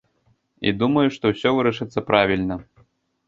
[0.69, 2.57] І думаю, што ўсё вырашыцца правільна.